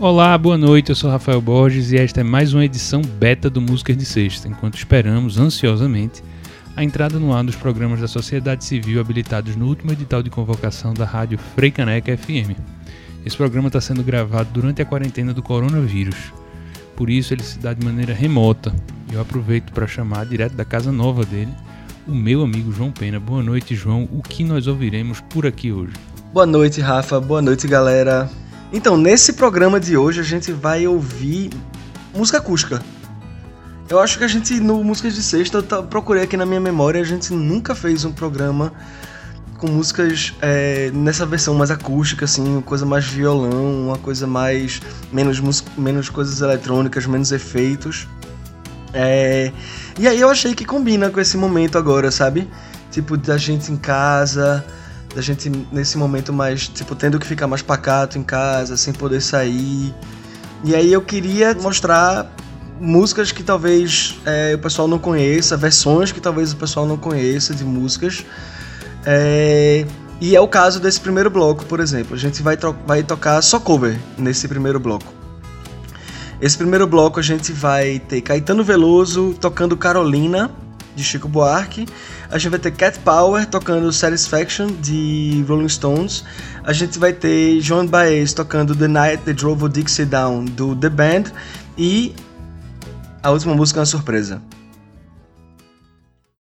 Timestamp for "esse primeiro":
76.40-76.86